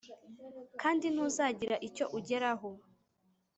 [0.81, 2.69] kandi ntuzagira icyo ugeraho.